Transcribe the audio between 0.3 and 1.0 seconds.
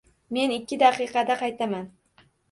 Men ikki